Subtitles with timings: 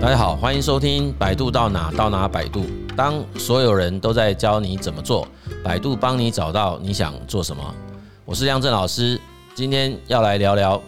[0.00, 2.64] 大家好，欢迎收听百度到哪到哪百度。
[2.96, 5.26] 当所有人都在教你怎么做，
[5.62, 7.74] 百度帮你找到你想做什么。
[8.24, 9.20] 我是亮震老师，
[9.56, 10.80] 今天要来聊聊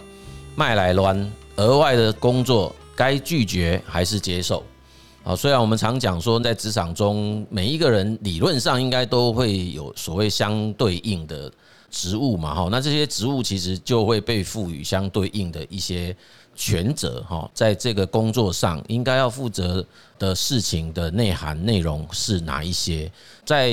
[0.54, 4.62] 麦来乱额外的工作该拒绝还是接受。
[5.24, 11.52] 啊，虽然我们常讲说，在职场中每一个人理论上应该都会有所谓相对应的
[11.90, 16.16] 职务嘛，哈，那这些职务其实就会被赋予相对应的一些
[16.60, 19.82] 全责，哈，在这个工作上应该要负责
[20.18, 23.10] 的事情的内涵内容是哪一些，
[23.46, 23.72] 在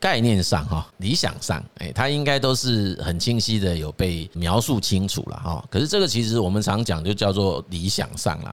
[0.00, 5.64] 概念上，哈，理想上，诶，它应该都是很清晰的有被描述清楚了，哈。
[5.70, 8.52] 可是这个其实我们常讲就叫做理想上了。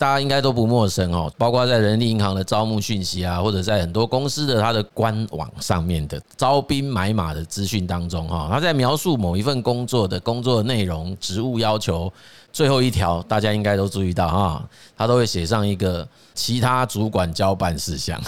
[0.00, 12.10] 大家应该都不陌生哦，包括在人力银行的招募讯息啊，或者在很多公司的它的官网上面的招兵买马的资讯当中哈，他在描述某一份工作的工作内容、职务要求，
[12.50, 18.18] 最后一条大家应该都注意到哈，他都会写上一个其他主管交办事项。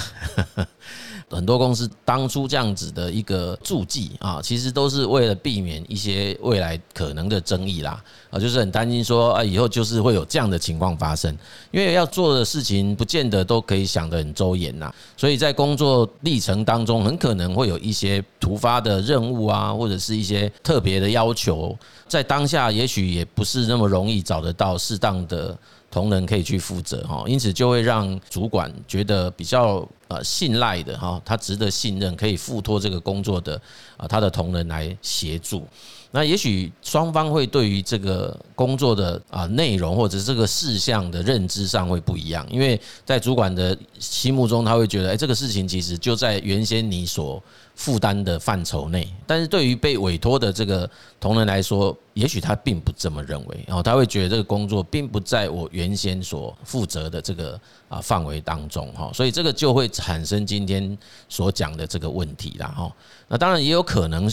[1.32, 11.36] 很多公司当初这样子的一个注记啊，其实都是为了避免一些未来可能的争议啦啊，就是很担心说啊，以后就是会有这样的情况发生，
[11.70, 21.78] 因为要做的事情不见得都可以想得很周延呐，所以在工作历程当中，很可能会有一些突发的任务啊，或者是一些特别的要求，
[22.08, 25.56] 在当下也许也不是那么容易找得到适当的。
[25.92, 33.60] 同仁可以去负责哈，因此就会让主管觉得比较呃信赖的哈，他值得信任，可以付托这个工作的
[33.98, 35.64] 啊他的同仁来协助。
[36.14, 47.42] 那也许双方会对于这个工作的啊内容或者这个事项的认知上会不一样，因为在主管的心目中，他会觉得，哎，这个事情其实就在原先你所
[47.74, 49.08] 负担的范畴内。
[49.26, 50.88] 但是对于被委托的这个
[51.18, 60.98] 同仁来说，也许他并不这么认为，然后他会觉得这个工作并不在我原先所负责的这个啊范围当中哈，所以这个就会产生今天
[61.30, 62.92] 所讲的这个问题啦哈。
[63.28, 64.30] 那当然也有可能。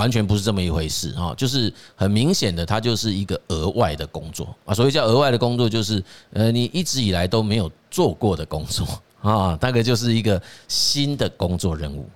[0.00, 4.72] 完全不是这么一回事哈，就是很明显的，它就是一个额外的工作啊。
[4.72, 6.02] 所谓叫额外的工作，就是
[6.32, 8.86] 呃，你一直以来都没有做过的工作
[9.20, 12.08] 啊，大概就是一个新的工作任务。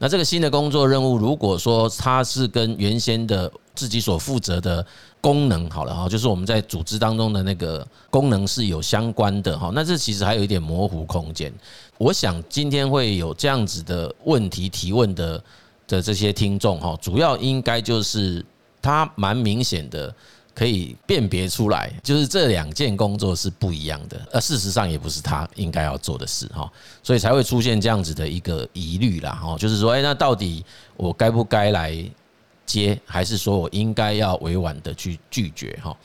[0.00, 4.84] 那这个新的工作任务，如果说它是跟原先的自己所负责的
[5.20, 11.52] 功能好了哈，就是我们在组织当中的那个功能是有相关的哈，那这其实还有一点模糊空间。
[11.98, 15.40] 我想今天会有这样子的问题提问的。
[15.88, 18.44] 的这些听众哈，主要应该就是
[18.80, 20.14] 他蛮明显的
[20.54, 26.70] 可以辨别出来，就是这两件工作是不一样的，呃，事实上也不是他应该要做的事哈，
[27.02, 30.64] 所以才会出现这样子的一个疑虑啦哈，就是说，哎，那到底
[30.96, 31.96] 我该不该来
[32.66, 35.96] 接，还是说我应该要委婉的去拒绝哈？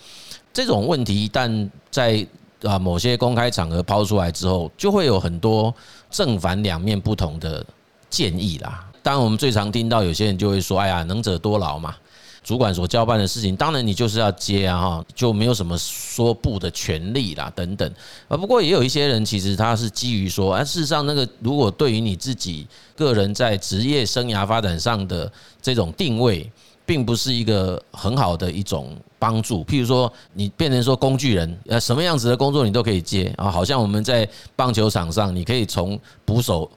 [0.53, 2.25] 这种问题一旦在
[2.61, 5.73] 啊某些公开场合抛出来之后，就会有很多
[6.09, 7.65] 正反两面不同的
[8.09, 8.88] 建议啦。
[9.03, 11.93] 当然，我们最常听到有些人就会说：“哎呀，能者多劳嘛，
[12.41, 17.93] 主管所交办的事情，当然你就是要接啊，哈，就没有什么说不的权利啦，等等。”
[18.29, 22.65] 啊，不过也有一些人其实他是基于说：“哎，事实上，那个如果对于你自己
[22.95, 25.29] 个人在职业生涯发展上的
[25.61, 26.49] 这种定位，
[26.85, 29.65] 并不是一个很好的一种帮助。
[29.65, 34.25] 譬如说，你变成说工具人，呃，什么样子的工作你都可以接啊，好像我们在
[34.55, 36.71] 棒球场上，你可以从捕手。”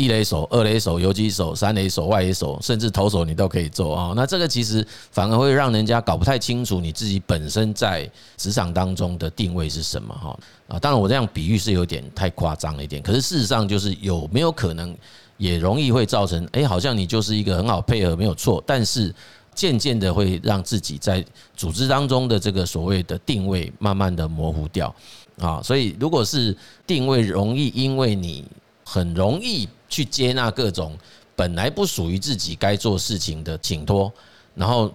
[0.00, 4.14] 一垒手、二垒手、游击手、三垒手、外野手，甚至投手，你都可以做啊。
[4.16, 10.78] 那这个其实反而会让人家搞不太清楚你自己本身在职场当中的定位是什么哈啊。
[10.78, 14.96] 当然，我这样比喻是有点太夸张了一点，可是事实上就是有没有可能
[15.36, 19.14] 也容易会造成，哎，好像你就是一个很好配合，没有错，但是
[19.54, 21.22] 渐渐的会让自己在
[21.54, 24.94] 组织当中的这个所谓的定位慢慢的模糊掉
[25.38, 25.60] 啊。
[25.62, 26.56] 所以，如果是
[26.86, 28.46] 定位容易，因为你
[28.82, 29.68] 很容易。
[29.90, 30.96] 去接纳各种
[31.36, 34.10] 本来不属于自己该做事情的请托，
[34.54, 34.90] 然后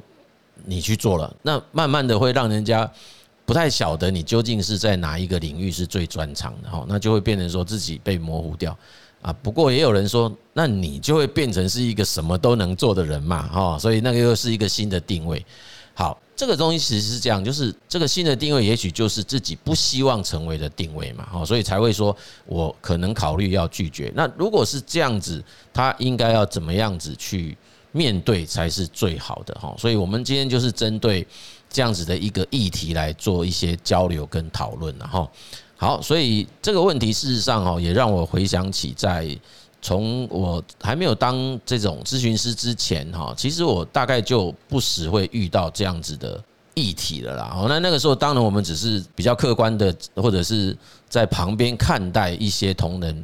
[0.64, 2.90] 你去做了，那慢慢的会让人家
[3.46, 8.76] 不太晓得你究竟是在哪一个领域是最专长的哈，那就会变成说自己被模糊掉
[9.22, 9.32] 啊。
[9.44, 15.46] 不过也有人说，那你就会变成是一个什么都能做的人嘛哈，所以那个又是一个新的定位。
[15.98, 22.14] 好，这个东西其实是这样，就是这个新的定位，也许就是自己不希望成为的定位嘛，哈，所以才会说
[22.46, 24.12] 我可能考虑要拒绝。
[24.14, 25.42] 那如果是这样子，
[25.74, 27.58] 他应该要怎么样子去
[27.94, 29.74] 面对才是最好的，哈。
[29.78, 31.26] 所以我们今天就是针对
[31.70, 35.32] 这样子的一个议题来做一些交流跟讨论了，哈。
[35.78, 39.26] 好，所以这个问题事实上，哈，也让我回想起在。
[39.86, 46.44] 从我还没有当这种咨询师之前，哈，其实我大概就不时会遇到这样子的
[46.74, 47.54] 议题了啦。
[47.56, 50.76] 哦，那那个时候当然我们只是比较客观的，或者是
[51.08, 53.24] 在旁边看待一些同仁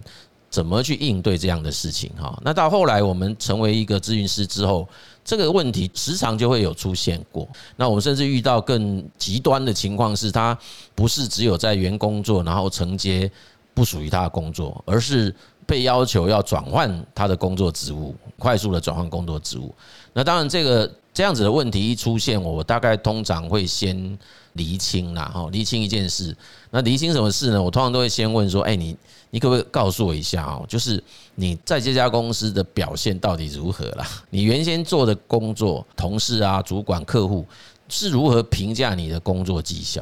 [0.51, 2.39] 怎么去应对这样的事情哈。
[2.45, 4.87] 那到后来我们成为一个咨询师之后，
[5.25, 7.49] 这个问题时常就会有出现过。
[7.75, 10.55] 那我们甚至遇到更极端的情况是，他
[10.93, 13.31] 不是只有在原工作，然后承接
[13.73, 15.33] 不属于他的工作，而是
[15.65, 19.73] 被要求要转换他的工作职务，快速的转换工作职务。
[20.13, 24.17] 那当然，这个这样子的问题一出现，我大概通常会先
[24.53, 26.35] 厘清啦，哈，厘清一件事。
[26.69, 27.61] 那厘清什么事呢？
[27.61, 28.95] 我通常都会先问说，哎，你
[29.29, 31.01] 你可不可以告诉我一下哦，就是
[31.35, 34.05] 你在这家公司的表现到底如何啦？
[34.29, 37.45] 你原先做的工作，同事啊、主管、客户
[37.87, 40.01] 是如何评价你的工作绩效？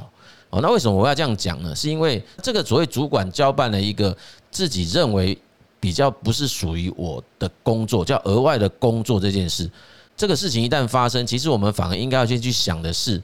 [0.49, 1.75] 哦，那为什么我要这样讲呢？
[1.75, 4.15] 是因为这个所谓主管交办了一个
[4.49, 5.37] 自己认为
[5.79, 9.69] 比较不是属于我的工作，叫额外的工作这件事。
[10.17, 13.21] 这个事情一旦发生，其实我们反而应该要先去想的是，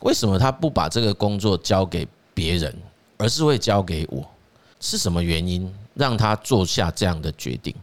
[0.00, 2.74] 为什么他不把这个工作交给别人，
[3.18, 4.24] 而是会交给我？
[4.80, 7.74] 是什么原因让他做下这样的决定？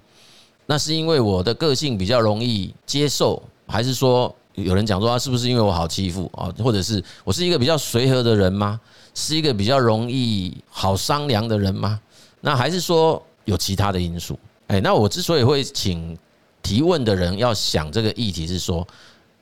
[0.66, 6.52] 那是因为我的个性比较容易接受，还是说有人讲说他是不是因为我好欺负啊？
[6.58, 8.82] 或者是我是一个比较随和的人吗？
[9.14, 12.00] 是一个比较容易好商量的人吗？
[12.42, 14.40] 那还是说有其他的因素？
[14.68, 16.16] 哎，那我之所以会请。
[16.64, 18.86] 提问的人要想这个议题是说，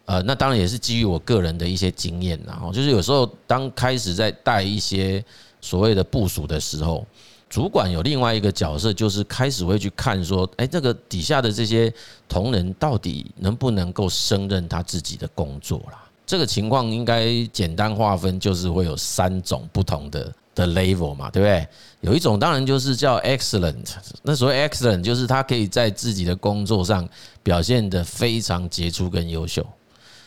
[0.03, 5.23] 呃，那当然也是基于我个人的一些经验，然后就是有时候当开始在带一些
[5.59, 7.03] 所谓的部署的时候，
[7.49, 11.91] 主管有另外一个角色，就是开始会去看说，哎，这个底下的这些
[12.29, 16.03] 同仁到底能不能够胜任他自己的工作啦？
[16.27, 20.31] 这个情况应该简单划分，就是会有三种不同的。
[20.55, 21.67] 的 level 嘛，对不对？
[22.01, 23.93] 有一种当然就是叫 excellent，
[24.23, 27.07] 那所谓 excellent 就是他可以在自己的工作上
[27.43, 29.65] 表现得非常杰出跟优秀。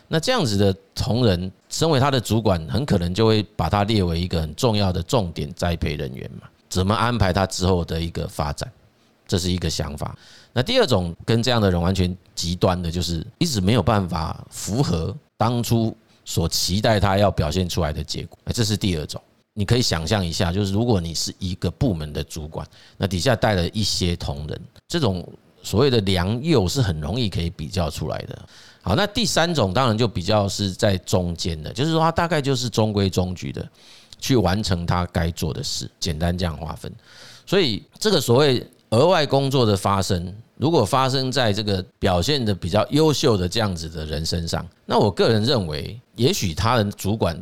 [0.08, 6.48] 那这样子的同仁，身为他的主管，很可能就会把他列为一个很重要的重点栽培人员嘛。
[6.69, 8.70] 怎么安排他之后的一个发展，
[9.26, 10.16] 这是一个想法。
[10.52, 18.38] 那第二种跟这样的人完全极端的，就是一直没有办法符合当初所期待他要表现出来的结果。
[18.52, 19.20] 这是第二种。
[19.58, 22.64] 你可以想象一下，就是如果你是一个部门的主管，
[22.96, 25.28] 那底下带了一些同仁，这种
[25.64, 28.38] 所谓的良莠是很容易可以比较出来的。
[28.82, 33.69] 好，那第三种当然就比较是在中间的，就是说他大概就是中规中矩的
[34.20, 36.93] 去完成他该做的事，简单这样划分。
[37.44, 47.37] 所以这个所谓额外工作的发生，如果发生在这个表现的比较优秀的这样子的人身上，那我个人认为，也许他的主管。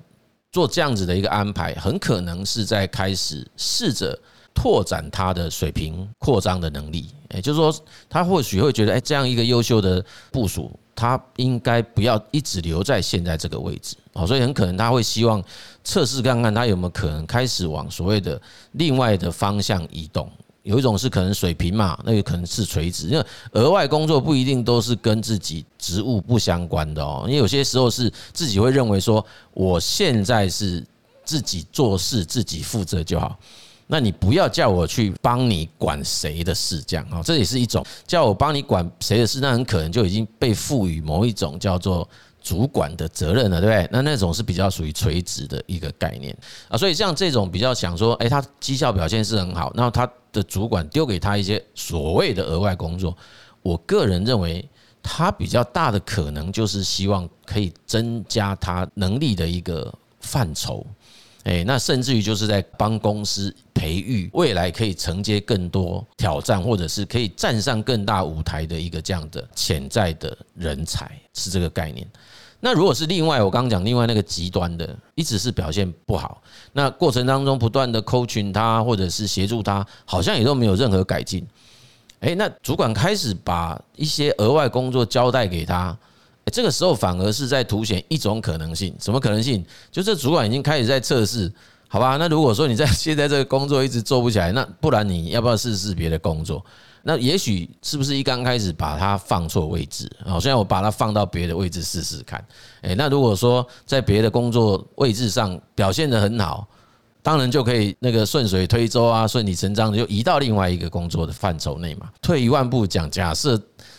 [0.57, 4.19] 做这样子的一个安排，很可能是在开始试着
[4.55, 7.11] 拓展他的水平、扩张的能力。
[7.35, 7.75] 也就是说，
[8.09, 13.99] 他或许会觉得，哎，这样一个优秀的部署，他应该不要一直留在现在这个位置。
[14.15, 15.45] 好，所以很可能他会希望
[15.85, 18.41] 测试看看，他有没有可能开始往所谓的
[18.73, 20.27] 另外的方向移动。
[20.67, 27.23] 有一种是可能水平嘛，那有可能是垂直，因为额外工作不一定都是跟自己职务不相关的哦。
[27.27, 29.25] 因为有些时候是自己会认为说，
[29.55, 30.85] 我现在是
[31.25, 33.39] 自己做事自己负责就好，
[33.87, 42.09] 那你不要叫我去帮你管谁的事，这样啊，这也是一种叫我帮你管谁的事，那很可能就已经被赋予某一种叫做。
[42.47, 43.89] 主管的责任了，对不对？
[43.91, 46.33] 那那种是比较属于垂直的一个概念
[46.69, 53.17] 啊，所以像这种比较想说，诶，他绩效表现是很好，那他的主管丢给他一些所谓的额外工作，
[53.63, 54.65] 我个人认为
[55.03, 60.87] 他比较大的可能就是希望可以增加他能力的一个范畴，
[61.43, 72.07] 诶，那甚至于就是在帮公司培育未来可以承接更多挑战，或者是可以站上更大舞台的一个这样的潜在的人才，是这个概念。
[72.67, 76.43] 那如果是另外，我刚刚讲另外那个极端的，一直是表现不好，
[76.73, 81.47] 那过程当中不断的 coaching 他，或者是协助他，好像也都没有任何改进。
[82.23, 85.97] 诶，那主管开始把一些额外工作交代给他，
[86.47, 89.65] 这个时候反而是在凸显一种可能性，什么可能性？
[89.93, 91.49] 就这主管已经开始在测试，
[91.87, 92.17] 好吧？
[92.17, 96.67] 那如果说你在现在这个工作一直做不起来，那不然你要不要试试别的工作？
[97.09, 100.33] 那也许是不是一刚开始把它放错位置啊？
[100.41, 102.45] 现在我把它放到别的位置试试看。
[102.83, 106.67] 诶，那如果说在别的工作位置上表现得很好，
[107.23, 112.11] 当然就可以那个顺水推舟啊，顺理成章的就移到另外一个工作的范畴内嘛。
[112.21, 113.57] 退一万步讲，假设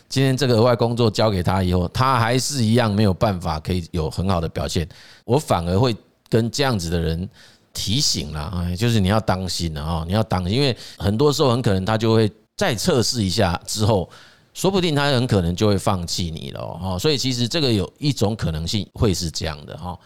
[0.09, 4.85] 今天这个额外工作交给他以后，他还是一样没有办法可以有很好的表现，
[5.23, 5.95] 我反而会
[6.27, 7.29] 跟这样子的人
[7.73, 12.29] 提醒了啊，就是你要当心了啊，你要当心，因为很多时候很可能他就会。
[12.57, 14.09] 再测试一下之后，
[14.53, 16.99] 说不定他很可能就会放弃你了哈。
[16.99, 19.97] 所以其实这个有一种可能性会是这样的哈。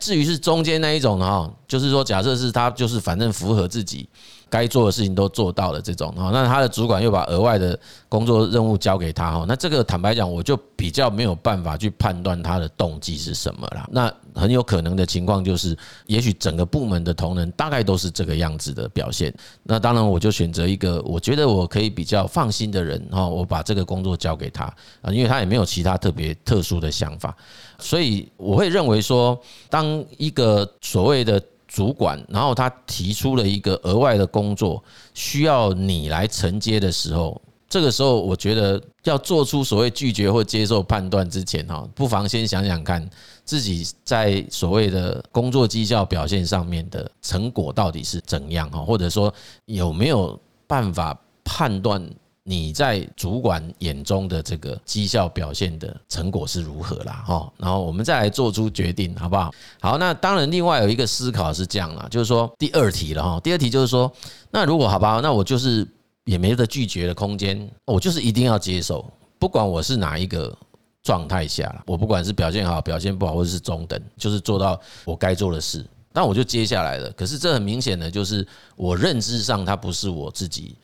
[0.00, 4.08] 至于是中间那一种哈，就是说假设是他就是反正符合自己。
[4.50, 7.78] 该做的事情都做到了，这种哈，那他的主管又把额外的
[8.08, 13.88] 工作任务交给他哈，那这个坦白讲，我就比较没有办法去判断他的动机是什么了。
[13.90, 15.76] 那很有可能的情况就是，
[16.06, 19.34] 也许整个部门的同仁大概都是这个样子的表现。
[19.62, 24.64] 那当然，我就选择一个我觉得我可以比较放心的人哈，我把这个工作交给他
[25.02, 27.36] 啊，因为他也没有其他特别特殊的想法，
[27.78, 29.38] 所以我会认为说，
[29.68, 31.42] 当一个所谓的。
[31.68, 34.82] 主管，然后他提出了一个额外的工作，
[35.14, 43.08] 需要你来承接的时候，这个时候我觉得要做出所谓拒绝或接受判断之前，哈，不妨先想想看
[43.44, 49.32] 自己在所谓的工作绩效表现上面的成果到底是怎样，哈，或者说
[49.66, 52.02] 有没有办法判断。
[52.50, 57.22] 你在主管眼中的这个绩效表现的成果是如何啦？
[57.26, 59.52] 哈，然后我们再来做出决定，好不好？
[59.78, 63.38] 好，那当然，另外有一个思考是这样啦，就是说第二题了哈。
[63.40, 64.10] 第二题就是说，
[64.50, 65.86] 那如果好吧，那我就是
[66.24, 69.04] 也没得拒绝的空间，我就是一定要接受，
[69.38, 70.56] 不管我是哪一个
[71.02, 77.10] 状态下，我不管是表现好、表现不好，或者是中等，就是做到我该做的事，那我就接下来了。
[77.10, 80.74] 可是这很明显的就是我认知上，它不是我自己。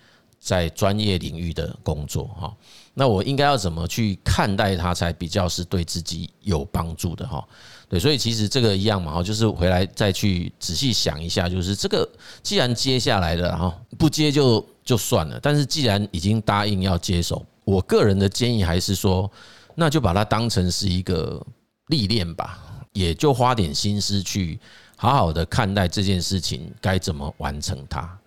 [0.44, 2.54] 在专业领域的工作，哈，
[2.92, 7.42] 那我应该要怎么去看待它，才比较是对自己有帮助的，哈？
[7.88, 12.06] 对，所以其实这个一样嘛，哈，就是回来再去仔细想一下，就是这个
[12.42, 19.30] 既然接下来了，哈，不接就就算了，但是既然已经答应要接手，我个人的建议还是说，
[19.74, 21.42] 那就把它当成是一个
[21.86, 24.60] 历练吧，也就花点心思去
[24.94, 28.18] 好好的看待这件事情该怎么完成它。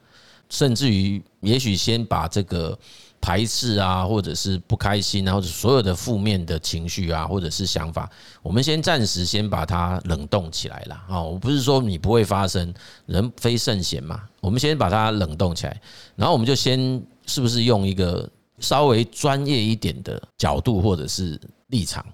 [0.50, 2.78] 甚至于，也许先把这个
[3.20, 8.10] 排斥啊，或者是不开心啊，或者所有的负面的情绪啊，或者是想法，
[8.42, 11.22] 我们先暂时先把它冷冻起来了啊。
[11.22, 12.74] 我不是说你不会发生，
[13.08, 14.24] 人非圣贤嘛。
[14.40, 15.82] 我们先把它冷冻起来，
[16.16, 21.38] 然后我们就先是不是用一个稍微专业一点的角度或者是
[21.68, 22.06] 立场，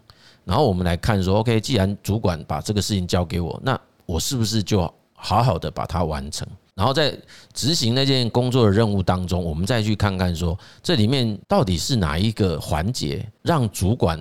[0.44, 4.82] 然后我们来看说，OK，既然主管把这个事情交给我，那我是不是就
[5.14, 6.48] 好好的把它完成？
[6.76, 7.16] 然后在
[7.54, 14.20] 执行那件工作的任务当中，我们再去看看说，这里面到底是哪一个环节让主管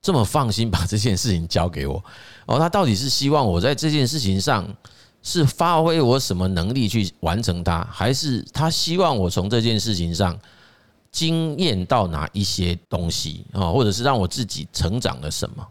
[0.00, 2.02] 这么放心把这件事情交给我？
[2.46, 4.66] 哦，他到底是希望我在这件事情上
[5.22, 10.36] 是发挥我什么能力去完成它，还是他希望我从这件事情上
[11.10, 15.64] 经验到哪一些东西啊，或者是让我自己成长了什么？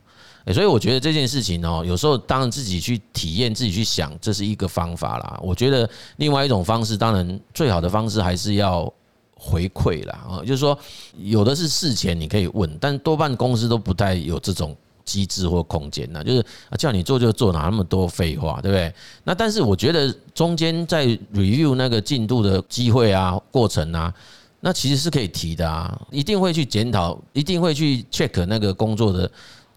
[0.47, 5.39] 所以我觉得这件事情哦，有时候当然自己去体验、自己去想，这是一个方法啦。
[5.39, 8.91] 我觉得另外一种方式，当然最好的方式还是要
[9.35, 10.27] 回馈啦。
[10.27, 10.77] 啊，就是说
[11.19, 16.23] 有的是事前你可以问，但多半公司都不太有这种机制或空间呐。
[16.23, 16.43] 就是
[16.75, 18.91] 叫你做就做，哪那么多废话，对不对？
[19.23, 21.05] 那但是我觉得中间在
[21.35, 24.11] review 那个进度的机会啊、过程啊，
[24.61, 29.31] 那其实是可以提的啊，一定会去检讨，一定会去 check 那个工作的。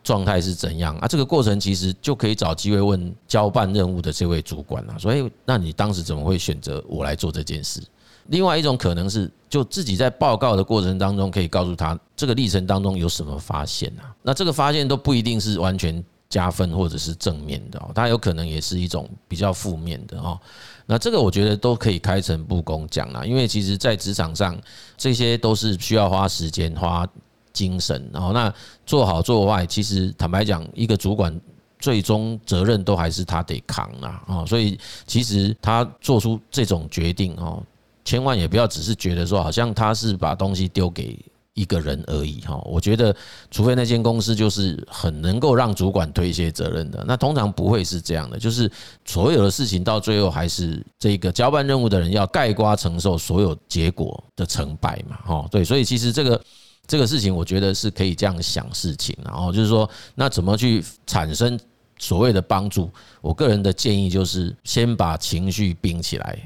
[0.04, 1.08] 状态是怎样啊？
[1.08, 4.94] 这个过程其实就可以找机会问交办任务的这位主管了。
[4.99, 7.82] 所以，那你当时怎么会选择我来做这件事？
[8.26, 14.14] 另外一种可能是，就自己在报告的过程当中，可以告诉他这个历程当中有什么发现啊？
[14.23, 20.38] 那这个发现都不一定是完全加分或者是正面的，它有可能也是一种比较负面的哦。
[20.87, 24.58] 那这个我觉得都可以开诚布公讲啦，因为其实在职场上，
[24.99, 27.08] 这些都是需要花时间花。
[27.54, 28.52] 精神，然后那
[28.84, 31.40] 做好做坏，其实坦白讲，一个主管
[31.78, 37.62] 最终责任都还是他得扛啦啊，所以其实他做出这种决定哦，
[38.04, 41.18] 千万也不要只是觉得说好像他是把东西丢给
[41.52, 42.56] 一个人而已哈。
[42.64, 43.14] 我觉得，
[43.50, 48.68] 除非那间公司就是很能够让主管推卸责任的，那通常不会是这样的，就是
[49.04, 55.49] 所有的事情到最后还是这个交办任务的人要盖瓜承受所有结果的成败嘛哈。
[55.50, 56.40] 对，所以其实这个。
[56.87, 61.59] 这个事情，我觉得是可以这样想事情，然后就是说，那怎么去产生
[61.99, 62.91] 所谓的帮助？
[63.21, 66.38] 我个人的建议就是，先把情绪冰起来，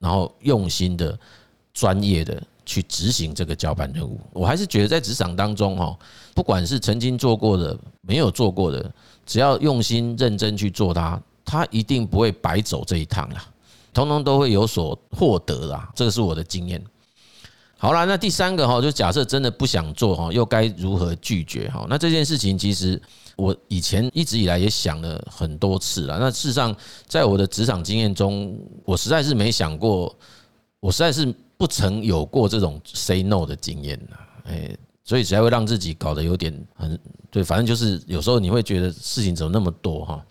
[0.00, 1.16] 然后用心的、
[1.72, 4.18] 专业的去执行这个交办任务。
[4.32, 5.96] 我还是觉得在职场当中，哈，
[6.34, 8.92] 不管是曾经做过的、没有做过的，
[9.24, 13.46] 只要用心认真去做它，它一定不会白走这一趟啦，
[13.92, 15.88] 通通都会有所获得啦。
[15.94, 16.82] 这个是我的经验。
[17.84, 21.86] 好了，那第三个哈，就假设真的不想做哈，又该如何拒绝哈？
[21.86, 22.98] 那这件事情其实
[23.36, 26.16] 我以前一直以来也想了很多次了。
[26.18, 26.74] 那事实上，
[27.06, 30.16] 在我的职场经验中，我实在是没想过，
[30.80, 34.16] 我实在是不曾有过这种 say no 的经验呐。
[34.44, 34.74] 哎，
[35.04, 36.98] 所以才会让自己搞得有点很
[37.30, 40.24] 对，反正就是有时候你会觉得事情怎么那么多哈。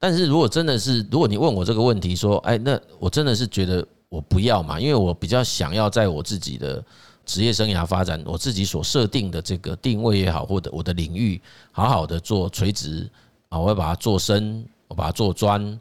[0.00, 6.82] 但是如果真的是，如果你问我这个问题，说，哎，那我真的是觉得我不要嘛，因为我比较想要在我自己的
[7.24, 11.40] 职业生涯发展，我自己所设定的这个定位也好，或者我的领域，
[11.72, 13.08] 好好的做垂直
[13.48, 15.78] 啊，我要把它做深，我把它做专，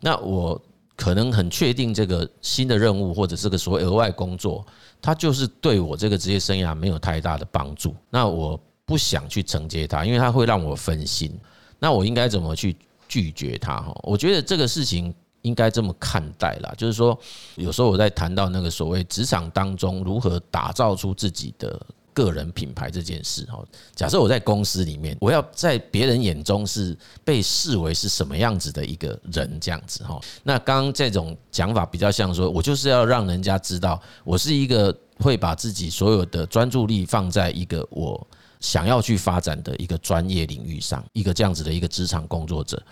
[0.00, 0.60] 那我
[0.96, 4.64] 可能很确定这个新的任务或者这个所谓额外工作，
[5.02, 11.30] 它就是对我这个职业生涯没有太大的帮助，那我不想去承接它，因为它会让我分心，
[11.78, 12.76] 那我应该怎么去？
[13.08, 15.14] 拒绝它哈，我觉得这个事情
[15.46, 17.16] 应该这么看待啦，就是说，
[17.54, 21.80] 有时候我在谈到那个所谓职场当中如何打造出自己的
[22.12, 23.64] 个人品牌这件事哈。
[23.94, 30.20] 假设我在公司里面，我要在别人眼中是被视为是什么样子的一个人这样子哈。
[30.42, 38.26] 那刚刚这种讲法比较像说，我就是要让人家知道，我是一个会把自己所有的专注力放在一个我。
[38.58, 42.82] 想要去发展的一个专业领域上，一个这样子的一个职场工作者，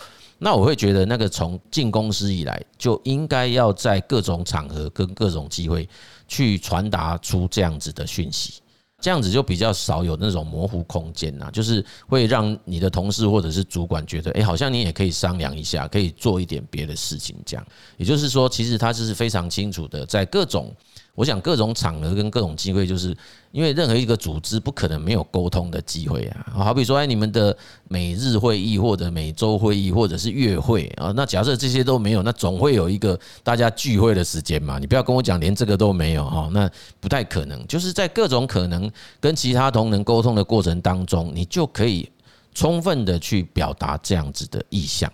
[0.44, 5.88] 那我会觉得，那个从进公司以来就应该要在各种场合跟各种机会
[6.28, 8.60] 去传达出这样子的讯息，
[9.00, 20.70] 这样子就比较少有那种模糊空间呐，就是会让你的同事或者是主管觉得，诶，好像你也可以商量一下，可以做一点别的事情，这样，也就是说，其实他是非常清楚的在各种。
[21.14, 23.16] 我想各种场合跟各种机会，就是
[23.52, 26.47] 因为任何一个组织不可能没有沟通的机会啊。
[26.52, 27.56] 好比说，哎，你们的
[27.88, 34.78] 每日会议或者每周会议或者是月会啊，那假设这些都没有，那总会有一个大家聚会的时间嘛。
[34.78, 36.68] 你不要跟我讲连这个都没有哈，那
[36.99, 37.64] 不太可能。
[37.68, 38.90] 就是在各种可能
[39.21, 42.11] 跟其他同仁沟通的过程当中，你就可以
[42.52, 45.09] 充分的去表达这样子的意向，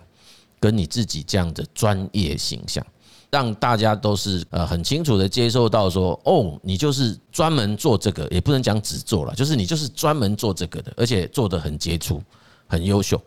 [0.59, 2.83] 跟你自己这样的专业形象。
[3.31, 12.21] 让大家都是呃很清楚的接受到说，哦，你就是专门做这个，也不能讲只做了，就是你就是专门做这个的，而且做得很杰出、
[12.67, 13.19] 很优秀。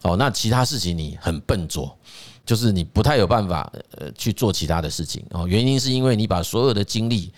[0.00, 1.94] 哦，那其他事情你很笨拙，
[2.46, 5.22] 就是你不太有办法呃去做其他的事情。
[5.32, 7.30] 哦，原因是因为你把所有的精力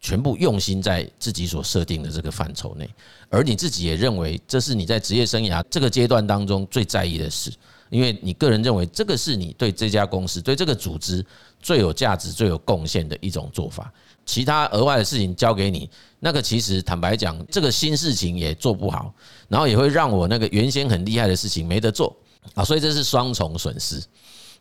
[0.00, 2.88] 全部用心在自己所设定的这个范畴内，
[3.28, 7.52] 而你自己也认为这是你在职业生涯这个阶段当中最在意的事。
[7.88, 11.24] 因为你个人认为这个是你对这家公司、对这个组织
[11.60, 13.92] 最有价值、最有贡献的一种做法，
[14.24, 15.88] 其他额外的事情交给你，
[16.20, 19.12] 那个其实坦白讲，这个新事情也做不好，
[19.48, 22.16] 然后也会让我那个原先很厉害的事情没得做
[22.54, 24.02] 啊，所以这是双重损失。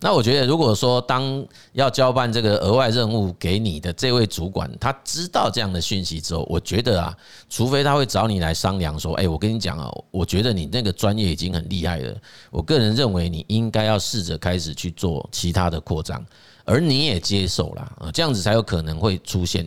[0.02, 7.18] 那我觉得，如果说当要交办这个额外任务给你的这位主管，他知道这样的讯息之后，我觉得啊，
[7.50, 12.16] 除非他会找你来商量说，哎，我跟你讲啊，我觉得你那个专业已经很厉害了，
[12.52, 16.24] 我个人认为你应该要试着开始去做其他的扩张，
[16.66, 19.66] 而你也接受了啊，这样子才有可能会出现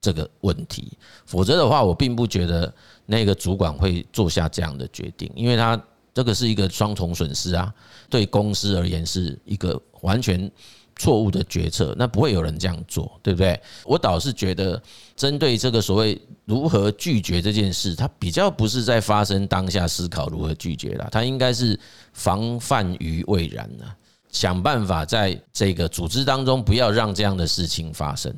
[0.00, 0.96] 这个问题。
[1.24, 2.72] 否则的话，我并不觉得
[3.06, 5.82] 那个主管会做下这样的决定，因为他。
[6.14, 7.72] 这个是一个双重损失啊，
[8.10, 10.50] 对公司而言是一个完全
[10.96, 13.58] 错误的决策，那不会有人这样做，对不对？
[13.84, 14.80] 我倒是觉得，
[15.16, 21.78] 针对这个所谓如何拒绝这件事，它比较不是在发生当下思考如何拒绝了，它应该是
[22.12, 23.86] 防范于未然呢，
[24.30, 28.32] 想办法在这个组织当中不要让这样的事情发生。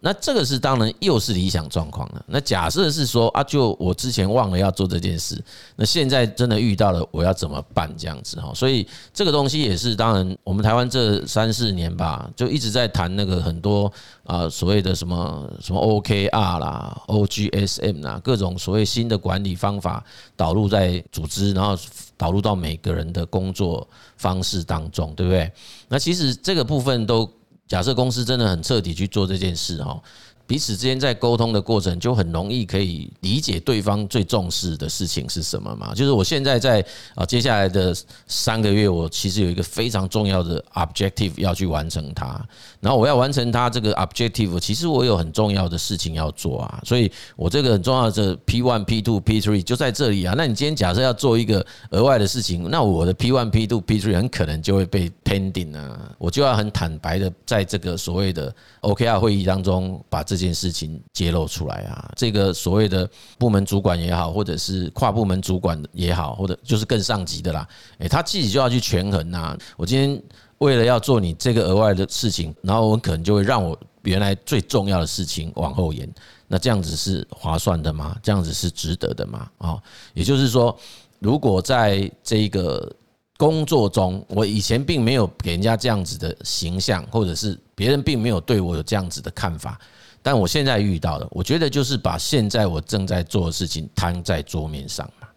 [0.00, 2.24] 那这个是当然又是理想状况了。
[2.28, 5.42] 那假设是说啊，就我之前忘了要做这件事，
[5.74, 7.92] 那现在真的遇到了，我要怎么办？
[7.98, 13.92] 这样子哈，所以这个东西也是当然，我们台湾这三四年吧，就一直在谈那个很多
[14.24, 20.04] 啊所谓的什么什么 OKR 啦、OGSM 啦，各种所谓新的管理方法
[20.36, 21.76] 导入在组织，然后
[22.16, 25.50] 导入到每个人的工作方式当中，对不对？
[25.88, 27.28] 那其实这个部分都。
[27.68, 30.02] 假设公司真的很彻底去做这件事哈。
[30.46, 35.92] 彼此之间在沟通的过程，就很容易可以理解对方最重视的事情是什么嘛？
[35.94, 36.82] 就是我现在在
[37.14, 37.94] 啊，接下来的
[38.26, 42.42] 三个月，我其实有一个非常重要的 objective 要去完成它。
[42.80, 46.80] 然后我要完成它这个 objective，其实我有很重要的事情要做啊。
[46.84, 50.32] 所以我这个很重要的 P one、P two、P three 就在这里啊。
[50.34, 56.10] 那你今天假设要做一个额外的事情，那我的 P one、P two、P three 很可能就会被 pending 啊。
[56.16, 60.38] 我就要很坦白的在这个所谓的 OKR 会议当中把这。
[60.38, 67.66] 件事情揭露出来啊，这个所谓的部门主管也好，或者是跨部门主管也好，或者就是更上级的啦，
[67.98, 69.58] 诶，他自己就要去权衡呐。
[69.76, 70.22] 我今天
[70.58, 76.08] 为了要做你这个额外的事情，然后我可能就会让我原来最重要的事情往后延。
[76.46, 78.16] 那这样子是划算的吗？
[78.22, 79.50] 这样子是值得的吗？
[79.58, 79.82] 啊，
[80.14, 80.76] 也就是说，
[81.18, 82.90] 如果在这个
[83.36, 89.78] 工作中，我以前并没有给人家这样子的形象，或者是别人并没有对我有这样子的看法。
[90.22, 95.28] 但我现在遇到的，我觉得就是把现在我正在做的事情摊在桌面上嘛，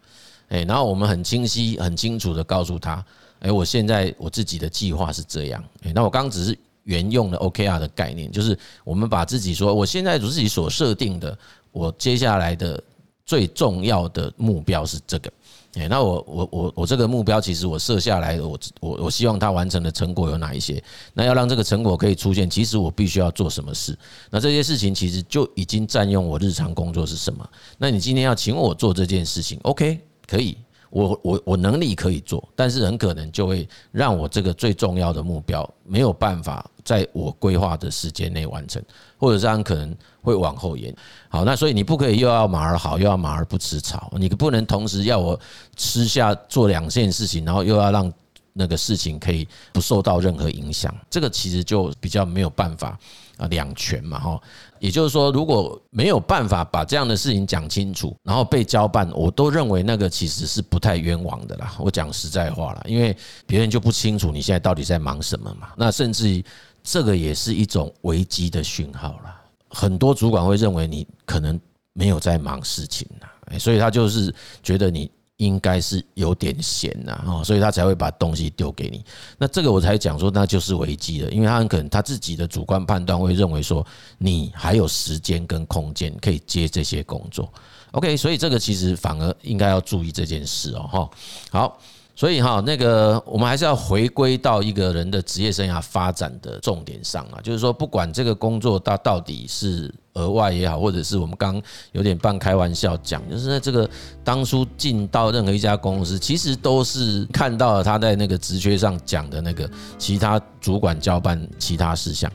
[0.48, 3.04] 诶，然后我们很清晰、很清楚的告诉他，
[3.42, 5.62] 诶，我现在我自己的计划是这样。
[5.94, 11.36] 那我刚只是沿用了 OKR 的概念，就是我们把自己说，我现在自己所设定的，
[11.70, 12.82] 我接下来的
[13.26, 15.32] 最重要的目标是这个。
[15.74, 20.82] 诶，那我我我我这个目标，其实我设下来，我我我希望他完成的成果有哪一些？
[21.14, 23.96] 那要让这个成果可以出现，其实我必须要做什么事？
[24.30, 27.48] 那这些事情其实就已经占用我日常工作是什么？
[27.78, 30.58] 那你今天要请我做这件事情，OK，可以。
[30.92, 38.80] 我我我能力可以做，但是很可能就会让我这个最重要的目标没有办法在我规划的时间内完成，
[39.18, 40.94] 或者是很可能会往后延。
[41.28, 45.40] 好，那所以你不可以又要马儿好，又要马儿不吃草，你不能同时要我
[45.76, 48.12] 吃下做两件事情，然后又要让。
[48.54, 53.00] 那个事情可以不受到任何影响，这个其实就比较没有办法
[53.42, 54.40] 啊两全嘛哈。
[54.78, 61.74] 也就是说，如果没有办法把这样的事情讲清楚，然后被交办，我都认为那个其实是不太冤枉的啦。
[61.78, 65.68] 我讲实在话啦，因为别人就不清楚你现在到底在忙什么嘛。
[65.76, 66.44] 那甚至于
[66.82, 69.40] 这个也是一种危机的讯号啦。
[69.68, 71.60] 很多主管会认为你可能
[71.92, 75.10] 没有在忙事情啦，所以他就是觉得你。
[75.42, 79.04] 应该是有点闲呐，所以他才会把东西丢给你。
[79.36, 83.84] 那这个我才讲说，那就是危机了，因为他很可能他自己的主观判断会认为说，
[84.18, 87.52] 你还有时间跟空间可以接这些工作。
[87.90, 90.88] OK，所以这个其实反而应该要注意这件事哦。
[90.90, 91.10] 哈，
[91.50, 91.78] 好。
[92.14, 101.60] 所以哈，那个我们还是要回归到一个人的职业生涯发展的重点上啊，就是说，不管这个工作到到底是额外也好，或者是我们刚
[101.92, 103.88] 有点半开玩笑讲，就是在这个
[104.22, 112.30] 当初进到任何一家公司，其实都是看到了他在那个职缺上讲的那个其他主管交办其他事项，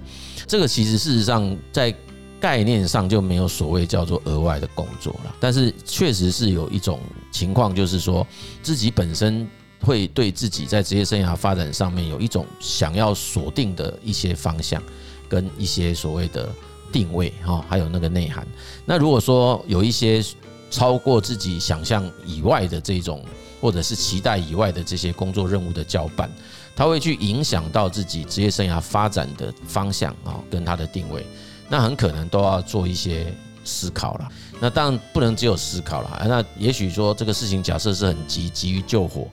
[0.47, 1.93] 这个其实事实上在
[2.41, 6.99] 概念上就没有所谓叫做额外的工作了，但是确实是有一种
[7.31, 8.25] 情况，就是说
[8.63, 9.47] 自己本身。
[9.81, 14.81] 会对自己在职业生涯发展上面有一种想要锁定的一些方向，
[15.29, 16.49] 跟一些所谓的
[16.91, 18.45] 定位哈，还有那个内涵。
[18.85, 20.23] 那如果说有一些
[20.69, 23.23] 超过自己想象以外的这种，
[23.61, 26.29] 或者是期待以外的这些工作任务的交办，
[26.75, 31.25] 它会去影响到自己职业生涯发展的方向啊，跟它的定位，
[31.69, 34.29] 那很可能都要做一些思考了。
[34.59, 39.27] 那当然不能只有思考了，那也许说这个事情假设是很急，急于救火。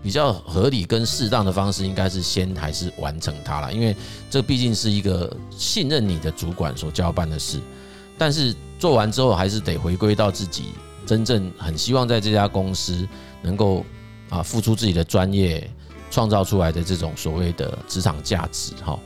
[0.00, 3.94] 比较合理跟适当的方式，应该是先还是完成它了，因为
[4.30, 7.60] 这毕竟是一个信任你的主管所交办的事。
[8.16, 10.66] 但是做完之后，还是得回归到自己
[11.04, 13.06] 真正很希望在这家公司
[13.42, 13.84] 能够
[14.28, 15.68] 啊付出自己的专业，
[16.10, 18.98] 创造出来的这种所谓的职场价值哈，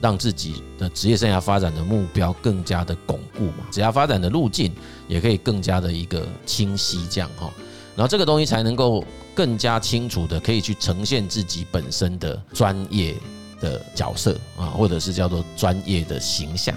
[0.00, 4.74] 让自己的职业生涯发展的目标更加的巩固嘛，职业发展的路径
[5.06, 7.52] 也可以更加的一个清晰这样哈，
[7.96, 9.04] 然后这个东西才能够。
[9.34, 13.14] 更加清楚的可以去呈现自己本身的专业
[13.60, 16.74] 的角色啊，或者是叫做专业的形象，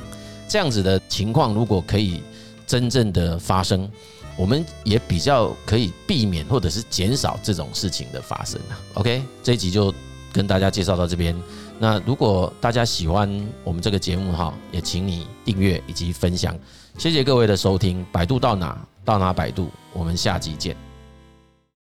[0.47, 2.21] 这样子的情况如果可以
[2.65, 3.89] 真正的发生，
[4.35, 8.79] 我们也比较可以避免或者是减少这种事情的发生啊。
[8.95, 9.93] OK，这一集就
[10.33, 11.35] 跟大家介绍到这边。
[11.79, 13.29] 那如果大家喜欢
[13.63, 16.57] 我们这个节目哈，也请你订阅以及分享。
[16.97, 20.86] 谢谢各位的收听，百度到哪到哪百度，我们下集见。